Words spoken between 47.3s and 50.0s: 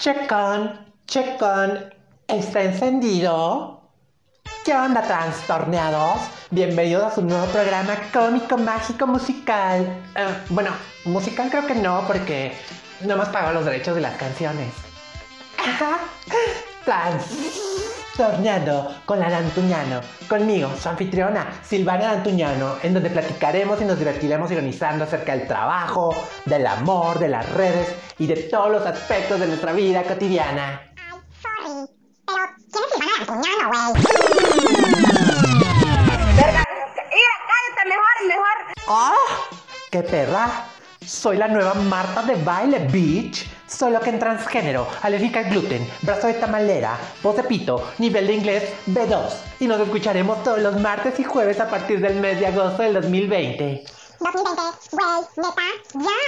de pito, nivel de inglés B2. Y nos